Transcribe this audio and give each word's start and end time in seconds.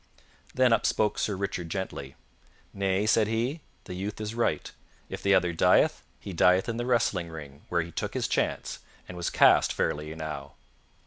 Then 0.55 0.73
up 0.73 0.87
spoke 0.87 1.19
Sir 1.19 1.35
Richard 1.35 1.69
gently. 1.69 2.15
"Nay," 2.73 3.05
said 3.05 3.27
he, 3.27 3.61
"the 3.83 3.93
youth 3.93 4.19
is 4.19 4.33
right; 4.33 4.71
if 5.09 5.21
the 5.21 5.35
other 5.35 5.53
dieth, 5.53 6.01
he 6.19 6.33
dieth 6.33 6.67
in 6.67 6.77
the 6.77 6.87
wrestling 6.87 7.29
ring, 7.29 7.65
where 7.69 7.83
he 7.83 7.91
took 7.91 8.15
his 8.15 8.27
chance, 8.27 8.79
and 9.07 9.15
was 9.15 9.29
cast 9.29 9.71
fairly 9.71 10.11
enow." 10.11 10.53